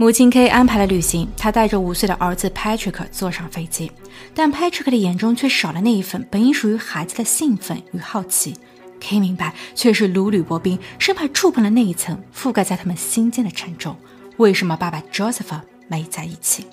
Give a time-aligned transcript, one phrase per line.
[0.00, 3.92] 母亲 K 安排了旅行，她带着五岁的儿子 Patrick 坐上飞机，
[4.32, 8.56] 但 Patrick 的眼中却少了那一份本应属于孩子的兴奋与好奇。
[8.98, 13.94] K 明白，却是如履薄冰，生怕触碰了那一层覆盖在他们心间的沉重。
[14.38, 16.64] 为什么爸爸 Joseph 没在一起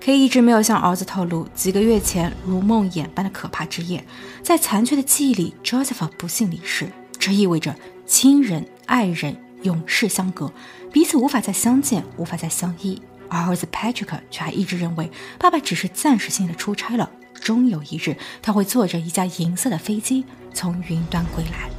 [0.00, 4.04] ？K 一直没有向儿子透露几个月前如梦魇般的可怕之夜，
[4.42, 6.86] 在残缺的记忆里，Joseph 不幸离世，
[7.18, 10.52] 这意味着亲人、爱人永世相隔。
[10.92, 21.70] 彼此无法再相见，无法再相依，而儿子 Patrick 却还一直认为爸爸只是暂时性的出差了，终有一日他会坐着一架银色的飞机从云端归来。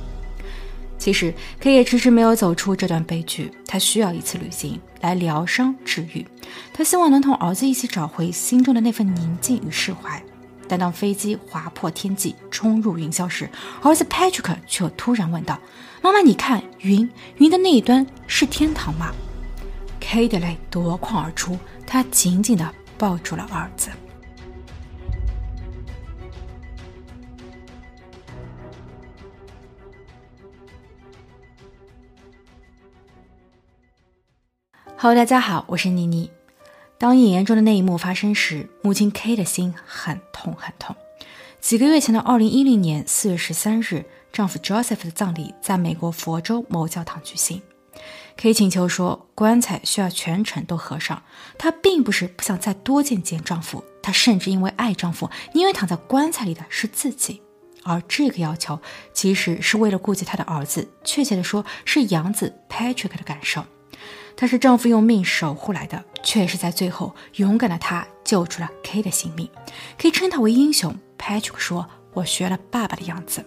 [0.97, 6.25] 其实 K 也迟迟没有走出这段悲剧，他需要一次旅行来疗伤治愈，
[6.71, 10.21] 他希望能同儿子一起找回心中的那份宁静与释怀。
[10.67, 13.49] 但当飞机划破天际，冲入云霄时，
[13.81, 15.59] 儿子 Patrick 却突然问道
[16.03, 17.07] ：“妈妈，你看云，
[17.38, 19.13] 云的那一端是天堂吗
[19.99, 23.91] ？”K 的泪夺眶而出，他紧紧的抱住了儿子。
[34.97, 36.31] Hello，大家好，我是妮妮。
[36.97, 40.95] 当影言中的那一幕发生时，母亲 K 的心很痛很痛。
[41.61, 47.61] 几个月前的二零一零年四月十三日，丈夫 Joseph 的葬礼在美国佛州某教堂举行。
[48.35, 51.21] K 请求说，棺材需要全程都合上。
[51.59, 57.41] 她并不是不想再多见见丈夫，她甚至因为爱丈夫，宁愿躺在棺材里的是自己。
[57.83, 58.79] 而这个要求，
[59.13, 63.63] 其实是为了顾及她的儿子，确切的说，是养子 Patrick 的感受。
[64.35, 69.47] 她是丈夫用命守护来的，却是在最后勇敢的她救出了 K 的性命，
[70.00, 70.97] 可以称她为英雄。
[71.21, 73.45] Patrick 说：“我学了爸爸的样子。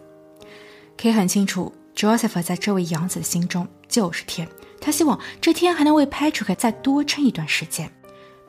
[0.96, 4.48] ”K 很清楚，Joseph 在这位养子的心中就是天，
[4.80, 7.90] 他希望这天还能为 Patrick 再多撑一段时间。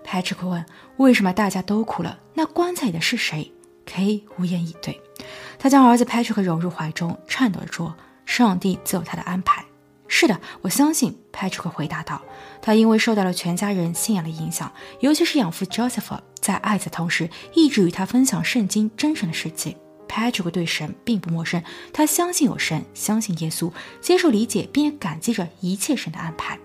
[0.05, 0.63] Patrick 问
[0.97, 2.19] ：“为什么大家都哭了？
[2.35, 3.51] 那棺材里的是谁
[3.87, 5.01] ？”K 无言以对，
[5.57, 9.65] 他将儿子 Patrick 揉入怀中，颤抖着说：“上帝自有他的安排。”
[10.07, 11.17] 是的，我相信。
[11.33, 12.21] Patrick 回答道
[12.61, 14.71] ：“他因为受到了全家人信仰的影响，
[15.01, 19.75] 尤其是养父 Joseph，在爱的同时，一直与他分享圣经真神的世界。
[20.07, 21.61] Patrick 对神并不陌生，
[21.91, 26.57] 他相信有神，相信耶稣，接受理解，并感激着一切神的安排。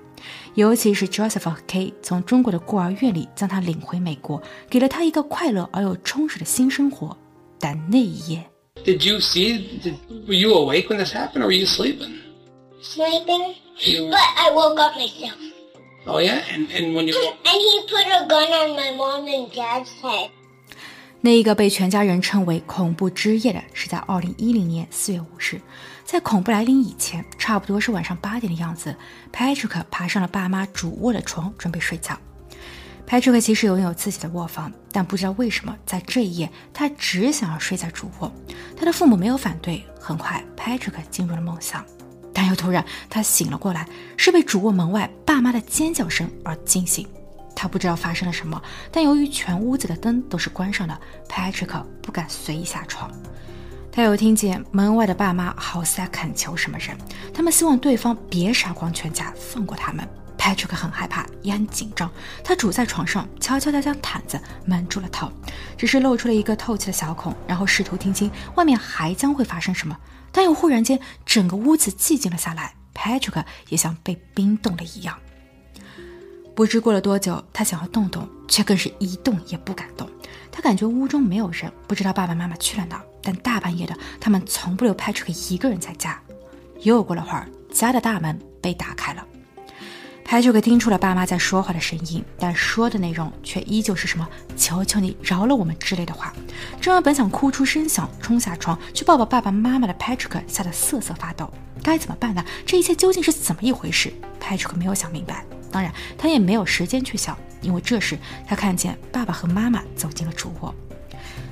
[0.54, 7.16] 尤其是 Joseph 和 K 从中国的孤儿院里将他领回美国，给了他一个快乐而又充实的新生活。
[7.58, 8.48] 但那一夜
[8.84, 9.60] ，Did you see?
[10.28, 12.19] Were you awake when this happened, or were you sleeping?
[12.82, 13.54] Sleeping.
[14.10, 15.36] But I woke up myself.
[16.06, 19.50] Oh yeah, and and when you and he put a gun on my mom and
[19.50, 20.30] dad's head.
[21.20, 25.60] 那一个被全家人称为恐怖之夜的是在二零一零年四月五日，
[26.04, 28.96] 在恐怖来临以前，差不多是晚上八点的样子。
[29.30, 32.18] Patrick 爬上了爸妈主卧的床，准备睡觉。
[33.06, 38.32] Patrick 其实拥有自己的卧房，但不知道为什么，在这一夜，他只想要睡在主卧。
[38.74, 41.84] 他的父母没有反对，很快，Patrick 进入了梦乡。
[42.40, 43.86] 但又突然，他醒了过来，
[44.16, 47.06] 是被主卧门外爸妈的尖叫声而惊醒。
[47.54, 50.98] 他不知道发生了什么，但由于全屋子的灯都是关上的
[51.28, 53.12] ，Patrick 不敢随意下床。
[53.92, 56.96] 他又听见门外的爸妈好似在恳求什么人，
[57.34, 60.08] 他们希望对方别杀光全家，放过他们。
[60.40, 62.10] Patrick 很害怕，也很紧张。
[62.42, 65.30] 他拄在床上，悄悄地将毯子蒙住了头，
[65.76, 69.94] 只是露出了一个透气的小孔，然后试图听清外面还将会发生什么。
[70.32, 72.74] 但又忽然间，整个屋子寂静了下来。
[72.94, 75.18] Patrick 也像被冰冻了一样。
[76.54, 80.08] 不知过了多久，他想要动动，却更是一动也不敢动。
[80.50, 83.02] 他感觉屋中没有人，不知道爸爸妈妈去了哪。
[83.22, 86.18] 但大半夜的，他们从不留 Patrick 一个人在家。
[86.80, 89.26] 又过了会儿，家的大门被打开了。
[90.30, 96.32] Patrick 听出了爸妈在说话的声音，但说的内容却依旧是什么“求求你饶了我们”之类的话，
[96.80, 101.52] 这让本想哭出声响、冲下床去抱抱爸爸妈妈的 Patrick 吓得瑟瑟发抖。
[101.82, 102.44] 该怎么办呢？
[102.64, 108.16] 这一切究竟是怎么一回事？Patrick 没有想明白，当然他也没有时间去想，因为这时
[108.46, 110.72] 他看见爸爸和妈妈走进了主卧，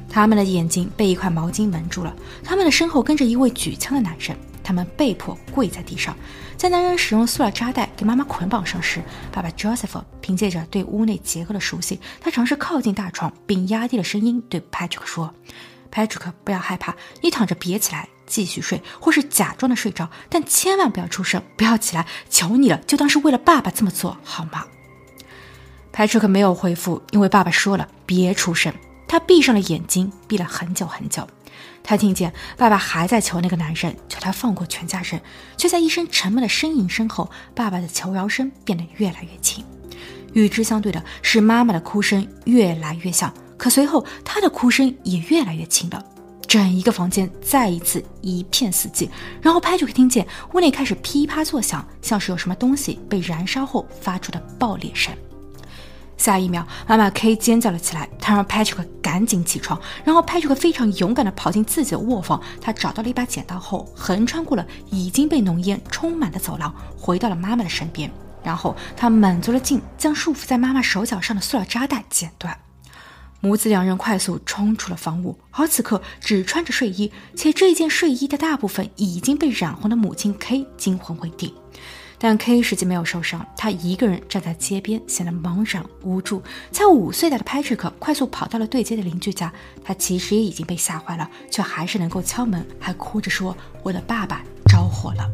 [0.09, 2.15] 他们的眼睛被一块毛巾蒙住了，
[2.45, 4.39] 他们的身后跟着一位举枪的男人。
[4.61, 6.15] 他们被迫跪在地上，
[6.55, 9.03] 在男人使用塑料扎带给妈妈捆绑上时，
[9.33, 15.35] 爸爸 Joseph 凭借着对屋内结构的熟悉，他尝试靠近大床，并压低了声音对 Patrick 说
[15.91, 24.65] ：“Patrick，不要害怕，你躺着别起来，继续睡，或是假装的睡着，但千万不要出声，不要起来，求你了，就当是为了爸爸这么做好吗
[25.93, 28.73] ？”Patrick 没有回复，因为爸爸说了别出声。
[29.09, 31.27] 他闭上了眼睛，闭了很久很久。
[31.83, 35.21] 他听见爸爸还在求那个男人，求他放过全家人，
[35.57, 39.65] 却在一声沉闷的呻吟声后，爸爸的求饶声变得越来越轻。
[40.35, 46.05] 与之相对的是妈妈的哭声越来越响，可随后她的哭声也越来越轻了。
[46.47, 49.09] 整一个房间再一次一片死寂，
[49.43, 55.15] 然后 Patrick 听见屋内开始噼啪作响，像是有什么东西被燃烧后发出的爆裂声。
[56.19, 62.43] 下一秒，妈妈 K 尖叫了起来，她让 Patrick 赶紧起床，然后 Patrick 非常勇敢地跑进自己的卧房。
[62.61, 68.13] 他找到了一把剪刀后，横穿过了已经被浓烟充满的走廊，回到了妈妈的身边。
[68.43, 72.59] 然后他满足了劲，将束缚在妈妈手脚上的塑料扎带剪断。
[73.41, 81.55] 母子两人快速冲出了房屋，而此刻只穿着睡衣，且这件睡衣的大部分已经被染红的母亲 K 惊魂未定。
[82.19, 86.43] 但 K 实际没有受伤，他一个人站在街边，显得茫然无助。
[86.73, 89.53] 才五岁大的 Patrick 快速跑到了对街的邻居家，
[89.85, 95.31] 他其实也已经被吓坏了，却还是能够敲门，还哭着说：“我的爸爸着火了。”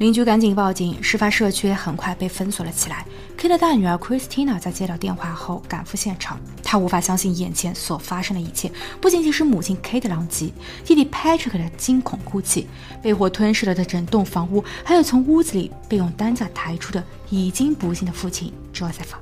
[0.00, 3.04] 邻居赶紧报警，事发社区很快被封锁了起来。
[3.36, 10.50] K 的大女儿 Christina 在接到电话后赶赴现场，她无法相信眼前所发生的一切，不仅仅是母亲 K 的狼藉，
[10.86, 12.66] 弟弟 Patrick 的惊恐哭泣，
[13.02, 19.12] 被火吞噬了的整栋房屋，还有从屋子里被用担架抬出的已经不幸的父亲 Joseph。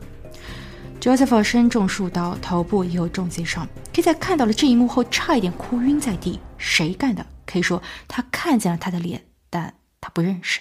[1.01, 3.67] Joseph 身中数刀，头部也有重击伤。
[3.93, 6.39] K 在看到了这一幕后，差一点哭晕在地。
[6.57, 7.27] 谁干的？
[7.45, 9.21] 可以说他看见了他的脸，
[10.01, 10.61] 他不认识。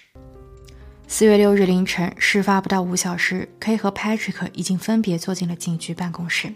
[1.10, 6.54] 四月六日凌晨，事发不到五小时，K 和 Patrick 已经分别坐进了警局办公室。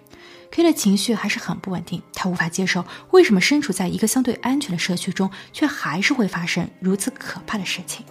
[0.51, 8.05] K 的情绪还是很不稳定，他无法接受为什么身处在一个相对安全的社区中，却还是会发生如此可怕的事情。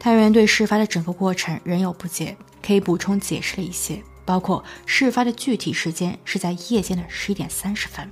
[0.00, 8.10] 探员对事发的整个过程仍有不解，K 补充解释了一些，包括事发的具体时间是在夜间的十一点三十分，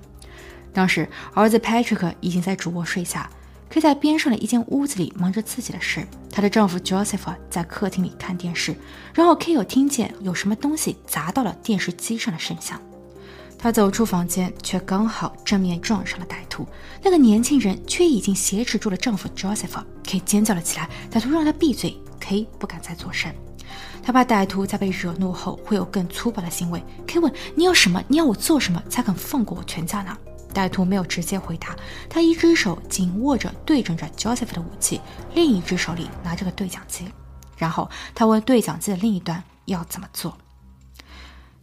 [0.74, 3.30] 当时儿子 Patrick 已经在主卧睡下。
[3.68, 8.74] K 在边上的一间屋子里忙着自己的事，她的丈夫 Joseph 在客厅里看电视，
[9.12, 12.80] 然后 K 有听见有什么东西砸到了电视机上的声响。
[13.58, 16.66] 她走出房间，却刚好正面撞上了歹徒。
[17.02, 19.82] 那个年轻人却已经挟持住了丈夫 Joseph。
[20.04, 21.96] K 尖叫了起来，歹徒让他闭嘴。
[22.20, 23.32] K 不敢再作声，
[24.02, 26.82] 他怕歹徒在被惹怒后会有更粗暴的行为。
[27.06, 28.02] K 问：“你要什么？
[28.08, 30.16] 你要我做什么才肯放过我全家呢？”
[30.56, 31.76] 歹徒没有直接回答，
[32.08, 35.00] 他一只手紧握着对准着 Joseph 的武器，
[35.34, 37.04] 另一只手里拿着个对讲机。
[37.58, 40.36] 然后他问对讲机的另一端要怎么做。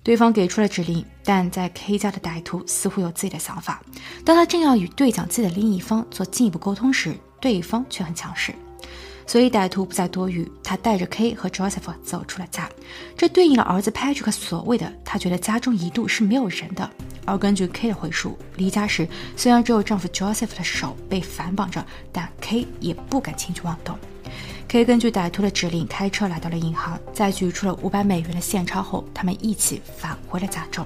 [0.04, 3.82] 对方给出了指令，但在 K 家的歹徒似乎有自己的想法。
[4.26, 8.54] 当他正要与对讲机的另一方做进一步沟通时，对方却很强势。
[9.26, 12.70] 所以歹徒不再多语，他带着 K 和 Joseph 走出了家。
[13.18, 16.90] 这对应了儿子 Patrick 所谓的他觉得家中一度是没有人的。
[17.26, 23.98] 而根据 K 的回述，离家时虽然只有丈夫 Joseph 的手被反绑着，但 K 也不敢轻举妄动。
[24.68, 30.86] K 根据歹徒的指令开车来到了银行，在取出了五百美元的现钞后，他们一起返回了家中。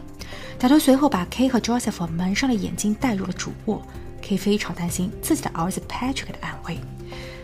[0.60, 3.82] 歹徒随后把 K 和 Joseph 蒙上了眼睛，带入了主卧。
[4.22, 6.78] K 非常担心自己的儿子 Patrick 的安危。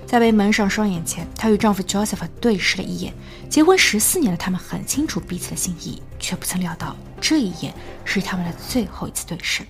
[0.05, 3.13] 在被蒙上双眼前，她与丈夫 Joseph 对视了一眼。
[3.49, 7.73] 结婚十四年的他们很清楚彼此的心意，却不曾料到这一眼
[8.05, 9.63] 是他们的最后一次对视。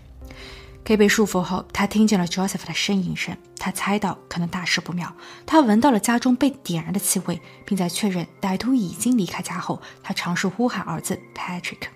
[0.86, 5.16] K 被束缚后，他听见了 Joseph 的呻吟声，他猜到可能大事不妙。
[5.46, 11.88] 他闻到了家中被点燃的气味，并在确认歹徒已经离开家后，他尝试呼喊儿子 Patrick。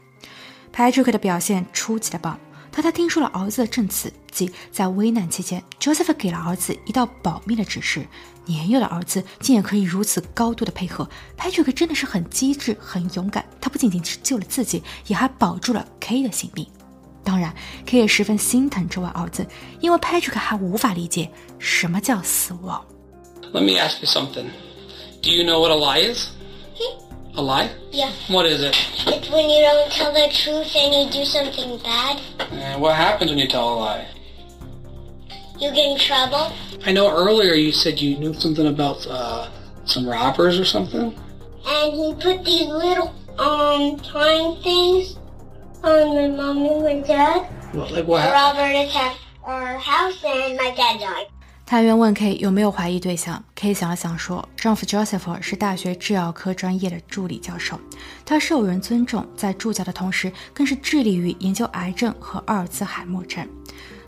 [0.73, 2.39] Patrick 的表现出奇的棒。
[2.77, 8.05] 当他听说了儿子的证词，即在危难期间，Joseph 给了儿子一道保密的指示。
[8.45, 13.43] 年幼的儿子竟也可以如此高度的配合，Patrick 真的是很机智、很勇敢。
[13.59, 16.67] 他不仅仅是救了自己，也还保住了 K 的性命。
[17.23, 17.51] 当然
[17.87, 19.43] ，K 也十分心疼这位儿子，
[19.79, 22.85] 因为 Patrick 还无法理解什么叫死亡。
[23.53, 24.51] Let me ask you something.
[25.23, 26.27] Do you know what a lie is?
[27.37, 27.69] A lie?
[27.91, 28.11] Yeah.
[28.29, 28.75] What is it?
[29.05, 32.19] It's when you don't tell the truth and you do something bad.
[32.51, 34.07] And what happens when you tell a lie?
[35.59, 36.51] You get in trouble.
[36.83, 39.51] I know earlier you said you knew something about uh,
[39.85, 41.15] some robbers or something.
[41.67, 45.19] And he put these little um time things
[45.83, 47.43] on my mom and my dad.
[47.73, 51.27] What, like what The attacked our house and my dad died.
[51.69, 57.77] 探员问 K 有没有怀疑对象，K 想了想说，丈夫 Joseph 是大学制药科专业的助理教授，
[58.25, 63.45] 他受人尊重，在助教的同时，更是致力于研究癌症和阿尔兹海默症。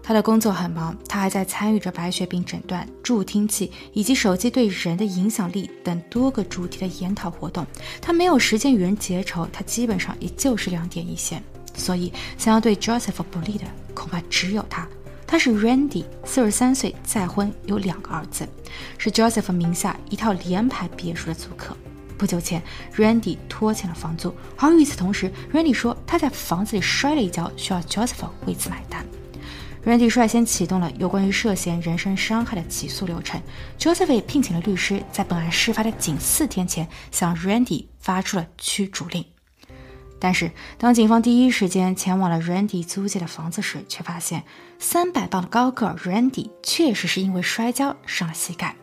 [0.02, 7.68] 他的工作很忙，他还在参与着白血病诊断、助听器以及手机对人的影响力等多个主题的研讨活动。
[8.00, 11.44] 他没有时间与人结仇，他基本上也就是两点一线。
[11.76, 14.88] 所以，想要对 Joseph 不利的，恐怕只有他。
[15.32, 18.50] 他是 Randy，四十三岁，再婚，有两个儿子，
[18.98, 21.78] 是 Joseph 名下一套联排别墅的租客。
[22.18, 22.60] 不久前
[22.96, 29.06] ，Randy 拖欠了房租，而与此同时，Randy 说他在房子里摔了一跤，需要 Joseph 为此买单。
[29.86, 33.40] Randy 率先启动了有关于涉嫌人身伤害的起诉流程
[33.78, 39.24] ，Joseph 也聘请了律师，在本案事发的仅四天前向 Randy 发出了驱逐令。
[40.20, 44.44] 但是，当警方第一时间前往了 Randy 租借的房子时，却发现
[44.78, 48.76] 三百磅的高个 Randy 确实是因为摔跤伤了膝盖，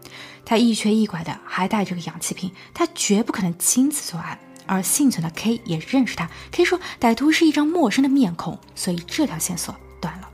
[0.45, 4.38] 他一瘸一拐的，还带着个氧气瓶，他绝不可能亲自作案。
[4.69, 10.28] 而幸存的 K 也认识他，K 说歹徒是一张陌生的面孔，所以这条线索断了。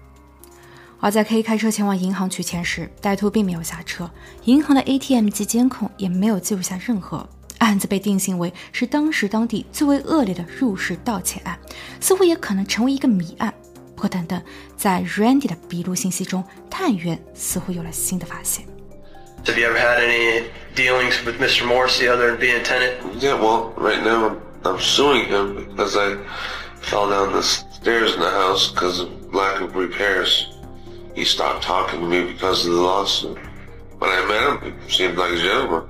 [1.00, 4.10] 而在 K 开车前往银行取钱时，歹徒并没有下车，
[4.44, 7.28] 银行的 ATM 机监控也没有记录下任何。
[7.61, 11.57] 案子被定性为是当时当地最为恶劣的入室盗窃案，
[11.99, 13.53] 似乎也可能成为一个谜案。
[13.95, 14.39] 不过，等等，
[14.77, 18.63] 在 Randy 的笔录信息中，探员似乎有了新的发现。
[19.45, 20.43] Have you ever had any
[20.75, 21.65] dealings with Mr.
[21.65, 22.93] Morrissey other than being a tenant?
[23.19, 26.17] Yeah, well, right now I'm, I'm suing him because I
[26.81, 30.47] fell down the stairs in the house because of lack of repairs.
[31.15, 33.37] He stopped talking to me because of the lawsuit.
[33.97, 35.83] When I met him, he seemed like a gentleman.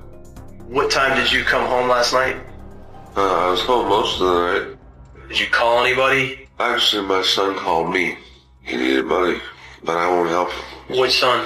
[0.72, 2.36] What time did you come home last night?
[3.16, 4.78] Uh, I was home most of the night.
[5.28, 6.48] Did you call anybody?
[6.58, 8.16] Actually, my son called me.
[8.62, 9.40] He needed money,
[9.82, 10.98] but I won't help him.
[10.98, 11.44] Which son?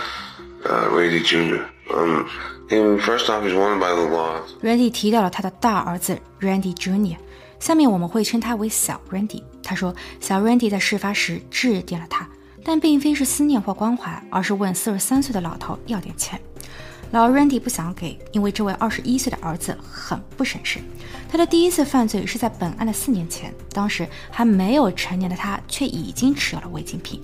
[0.64, 1.64] Uh, Rady Jr.
[1.92, 2.28] Um,
[2.68, 4.40] he, first off, he's wanted by the law.
[4.62, 7.16] Randy 提到了他的大儿子 Randy Jr.，
[7.60, 9.42] 下面我们会称他为小 Randy。
[9.62, 12.28] 他说，小 Randy 在事发时致电了他，
[12.64, 16.40] 但并非是思念或关怀，而是问四十三岁的老头要点钱。
[17.11, 20.79] 老 Randy 不想给，因为这位二十一岁的儿子很不省事。
[21.29, 27.21] 他的第一次犯罪是在本案的四年前，当时还没有成年的他却已经持有了违禁品。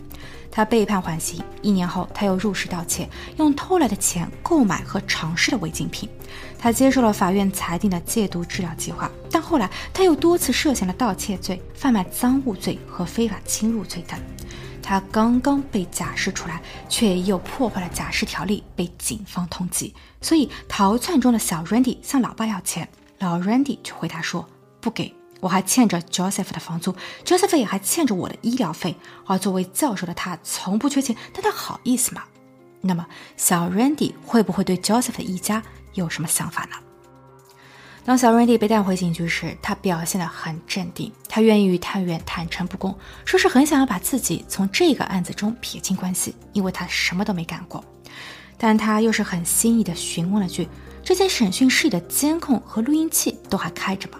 [0.49, 6.07] 他被判缓刑，一年后他又入室盗窃，用偷来的钱购买和尝试了违禁品。
[6.57, 14.17] 他接受了法院裁定的戒毒治疗计划，但后来他又多次涉嫌了盗窃罪、贩卖赃物罪和非法侵入罪等。
[14.83, 19.91] 他刚刚被假释出来，却又破坏了假释条例，被警方通缉。
[20.21, 22.87] 所以逃窜中的小 Randy 向老爸要钱，
[23.19, 24.47] 老 Randy 却回答说
[24.81, 28.95] 不给，我还欠着 Joseph 的房租，Joseph 也还欠着我的医疗费。
[29.25, 32.23] 而作为教授的他从不缺钱，但他好意思吗？
[32.81, 35.63] 那么小 Randy 会不会对 Joseph 的一家
[35.93, 36.75] 有什么想法呢？
[38.05, 42.93] 当小 Randy 被带回警局时，他表现得很镇定，他愿意与探员坦诚不公，
[43.23, 47.81] 说是很想要把自己从这个案子中撇清关系，因为他什么都没干过。
[48.57, 50.67] 但他又是很心意的询问了句
[51.01, 54.17] ：“这间审讯室里的监控和录音器都还开着吗？”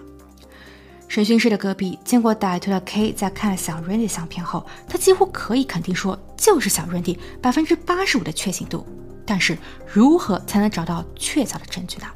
[1.06, 8.86] 审讯室的隔壁见过歹徒的 K 在看了小 Randy 相片后，他几乎可以肯定说就是小 Randy，百分之八十五的确信度。
[9.26, 12.06] 但是如何才能找到确凿的证据呢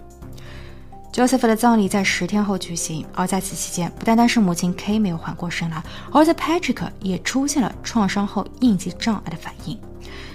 [1.19, 5.83] ？Joseph 的葬礼在十天后举行，而在此期间，不单单是母亲 K 没有缓过神来，
[6.13, 9.77] 儿子 Patrick 也出现了创伤后应激障碍的反应。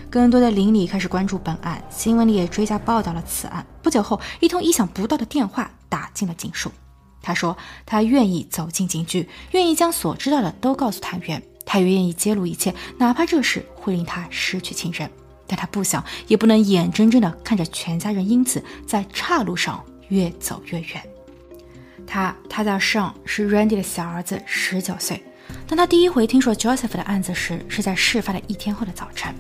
[0.10, 3.66] 更多的邻里开始关注本案，新闻里也追加报道了此案。
[3.82, 6.70] 不久后，一通意想不到的电话打进了警署。
[7.22, 15.10] 他说他愿意走进警局，愿意将所知道的都告诉探员，他也愿意揭露一切，哪怕这事会令他失去亲人。
[15.48, 21.03] 但他不想，也不能眼睁睁地看着全家人因此在岔路上越走越远。
[22.05, 25.24] 他，他叫尚，是 Randy 的小儿子，十九岁。
[25.67, 29.33] 当他第一回听说 Joseph 的案子时，是在事发的一天后的早晨。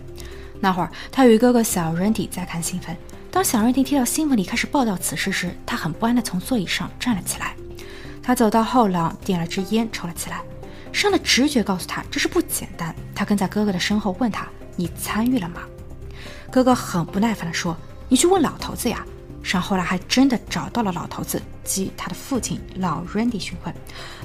[0.59, 2.97] 那会儿，他与哥哥小 Randy 在看新闻。
[3.29, 7.55] 当小 Randy 听到新闻里开始报道此事时，他很不安地从座椅上站了起来。
[8.21, 10.41] 他走到后廊，点了支烟，抽了起来。
[10.93, 12.95] 尚的直觉告诉他这事不简单。
[13.13, 15.61] 他跟在哥哥的身后问他：“你参与了吗？”
[16.49, 17.75] 哥哥很不耐烦地说
[18.07, 19.05] ：“你去问老头子呀。”
[19.43, 23.75] 上后来还真的找到了老头子及他的父亲老 Randy 询问，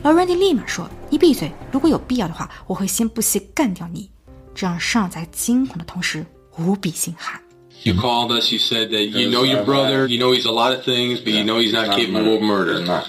[0.03, 1.53] 老 Randy 立马说：“你闭嘴！
[1.73, 4.09] 如果有必要的话，我会先不惜干掉你。”
[4.55, 6.25] 这让上在惊恐的同时
[6.57, 7.41] 无比心寒。
[7.85, 8.51] You called us.
[8.51, 10.09] You said that you know your brother.
[10.09, 12.81] You know he's a lot of things, but you know he's not capable of murder.
[12.85, 13.05] Not.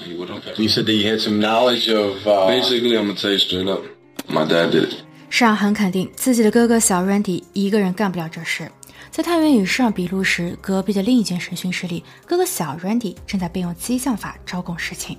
[0.57, 2.25] You said that you had some knowledge of.
[2.25, 3.81] Uh, Basically, I'm gonna tell you straight up.
[4.27, 4.93] My dad did it.
[5.31, 8.71] 上很肯定自己的哥哥小 Randy 一个人干不了这事。
[9.11, 15.17] 在探员与上笔录时，隔壁的另一间审讯室里，哥哥小 Randy 正在被用激将法招供事情。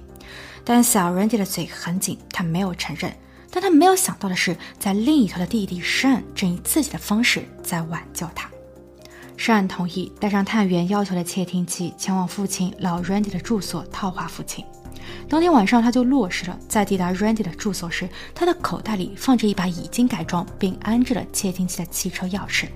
[0.64, 3.12] 但小 Randy 的嘴很紧，他没有承认。
[3.50, 8.48] 但他没有想到的是，在另一头的弟弟 Sean 正以自己的方式在挽救他。
[9.36, 14.64] Sean 同意带上探员要求的窃听器，前往父亲老 Randy 的住所套话父亲。
[15.28, 16.56] 当天晚上，他就落实了。
[16.68, 22.66] 在抵达 Randy 的住所时，他的口袋里放着一把已经改装并安置了窃听器的汽车钥匙。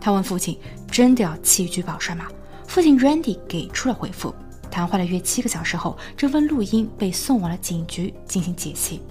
[0.00, 0.58] 他问父亲
[0.90, 2.24] ：“真的要弃车保身吗？”
[2.68, 4.34] 父亲 Randy 给出了回复。
[4.70, 9.02] 谈话了约七个小时后，这份录音被送往了警局进行解析，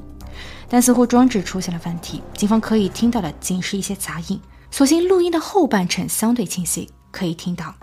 [0.69, 4.39] 但似乎装置出现了问题，警方可以听到的仅是一些杂音。
[4.69, 7.73] 所幸录音的后半程相对清晰，可以听到。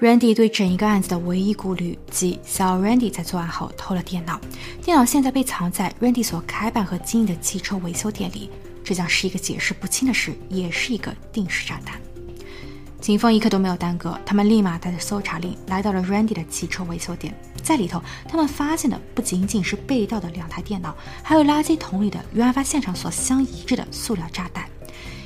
[0.00, 4.40] Randy 对整一个案子的唯一顾虑，即小 Randy 在作案后偷了电脑，
[4.82, 8.48] 电脑现在被藏在 Randy 所开办和经营的汽车维修店里，
[8.82, 12.00] 这将是一个解释不清的事，也是一个定时炸弹。
[13.00, 24.64] 警方一刻都没有耽搁，他们立马带着搜查令来到了 Randy 的汽车维修店，在里头，他们发现的不仅仅是被盗的两台电脑，还有垃圾桶里的与案发现场所相一致的塑料炸弹。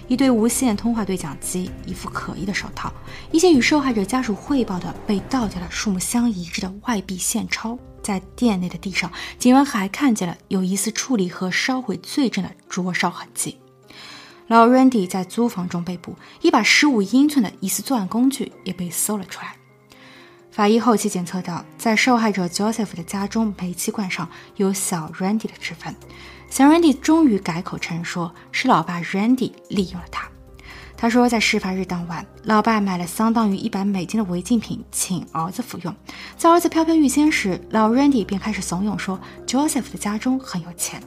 [0.06, 2.92] 一对无线通话对讲机，一副可疑的手套，
[3.32, 7.78] 一些与受害者家属汇报的被盗掉的数目相一致的外币现钞。
[8.02, 13.58] 在店内的地上，警方还看见了有疑似处理和烧毁罪证的灼烧痕迹。
[14.46, 19.56] 老 Randy 在租房中被捕，一把十五英寸的疑似作案工具也被搜了出来。
[20.50, 25.96] 法医后期检测到，在受害者 Joseph 的家中煤气罐上有小 Randy 的指纹。
[26.54, 30.28] 小 Randy 终于改口承认，说是老爸 Randy 利用了他。
[30.96, 35.92] 他说，在事发日当晚，老爸买了相当于一百美金的违禁品，请儿子服用。
[36.38, 41.02] 在儿子飘飘欲仙时，老 Randy 便开始怂恿说，Joseph 的家中很有钱。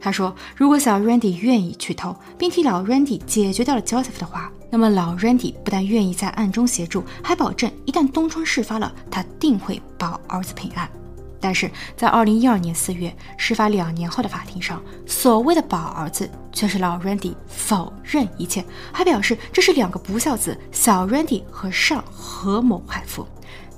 [0.00, 10.90] 他说，如果小 Randy 愿意去偷，并替老 Randy 解决掉了 Joseph 的话，那么老 Randy 不但愿意在暗中协助，还保证一旦东窗事发了，他定会保儿子平安。
[11.40, 23.26] 但是在二零一二年四月，事发两年后的法庭上，所谓的宝儿子却是老 Randy 否认一切，还表示这是两个不孝子小 Randy 和上合谋害父，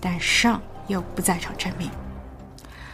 [0.00, 1.90] 但上又不在场证明。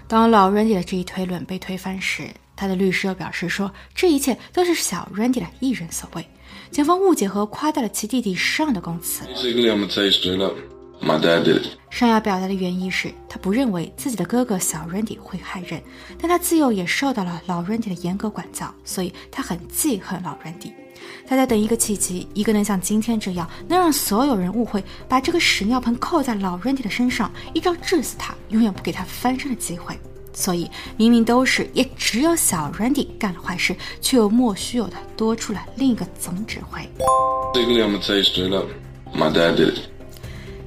[0.09, 6.29] 当老 Randy 的这一推论被推翻时，他的律师又表示说，这一切都是小 Randy 的一人所为，
[6.70, 9.22] 警方误解和夸大了其弟弟上的供词。
[11.00, 11.66] My dad did it.
[11.90, 15.82] 上要表达的原因是他不认为自己的哥哥小 Randy 会害人，
[16.20, 20.72] 但他自幼也受到了老 Randy 的严格管教，所以他很记恨老 Randy。
[21.26, 29.98] 他在等一个契机，一个能像今天这样能让所有人误会，把这个屎尿盆扣在老 Randy 的身上，一招治死他，永远不给他翻身的机会。
[30.32, 36.87] 所以明明都是，也只有小 Randy 干了坏事，却又莫须有的多出了另一个总指挥。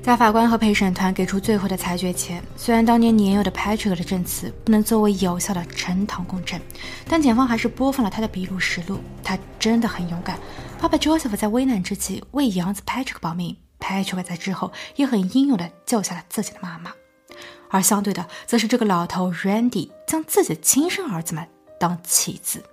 [0.01, 6.59] 在法官和陪审团给出最后的裁决前，虽然当年年幼的 Patrick 的证词不能作为有效的呈堂供证，
[7.07, 8.99] 但检方还是播放了他的笔录实录。
[9.23, 10.39] 他真的很勇敢。
[10.81, 16.91] 爸爸 Joseph 在危难之际为养子 Patrick 保命，Patrick 在之后也很英勇的救下了自己的妈妈。
[17.69, 21.45] 而相对的，则是这个老头 Randy 将自己的亲生儿子们
[21.79, 22.63] 当弃子。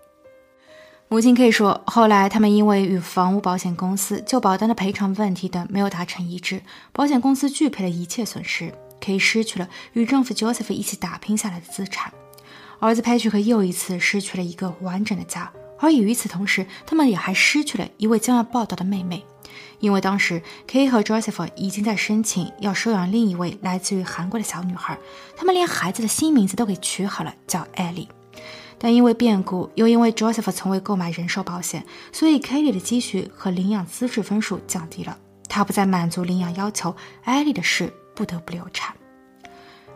[1.08, 6.60] 母亲可以说，后来他们因为与房屋保险公司就保单的赔偿问题等没有达成一致，
[6.92, 12.12] 保险公司拒赔了一切损失，可以失去了与丈夫 Joseph 一起打拼下来的资产。
[12.80, 19.24] 儿子 Patrick 又一次失去了一个完整的家，而与此同时，他们也还失去了一位将要报道的妹妹，
[19.78, 24.98] 因为当时 K 和 Joseph 已经在申请要收养另一位来自于韩国的小女孩，
[25.36, 28.08] 他们连孩子的新名字都给取好了，叫 ali。
[28.78, 35.16] 但因为变故，又因为 Joseph 从未购买人寿保险，所以 Kelly 的积蓄和领养资质分数降低了。
[35.48, 38.94] 他不再满足领养要求，艾莉的事不得不流产。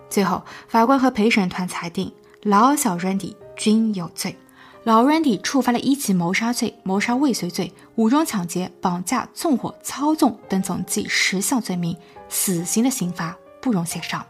[0.09, 2.11] 最后，法官和陪审团裁定
[2.43, 4.37] 老小 Randy 均有罪。
[4.85, 11.95] 老 Randy 触发了一级谋杀罪、谋杀未遂罪、武装抢劫、绑架、纵火、操纵等总计十项罪名，
[12.31, 14.25] 死刑的刑罚不容协商。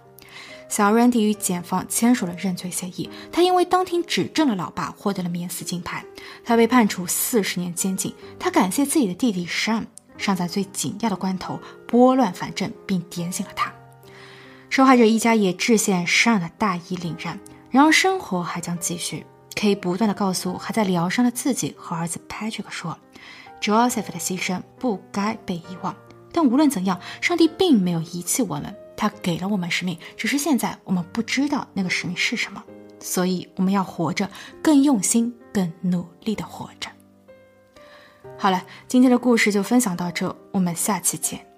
[0.70, 6.04] 小 Randy 与检方签署了认罪协议，他因为当庭指证了老爸，获得了免死金牌。
[6.44, 8.14] 他被判处四十年监禁。
[8.38, 9.82] 他感谢自己的弟弟 Sean，
[10.16, 13.74] 尚在最紧要的关头拨乱反正，并点醒了他。
[14.68, 17.38] 受害者一家也致谢 Sean 的大义凛然。
[17.70, 19.26] 然而生活还将继续。
[19.56, 22.96] K 不断的告诉还在疗伤的自己和儿子 Patrick 说
[23.60, 25.94] ，Joseph 的牺牲不该被遗忘。
[26.32, 32.62] 但无论怎样，上帝并没有遗弃我们，他给了我们使命，只是现在我们不知道那个使命是什么。
[33.00, 34.28] 所以我们要活着，
[34.62, 36.90] 更用心、更努力的活着。
[38.36, 41.49] 好了，今天的故事就分享到这，我们下期见。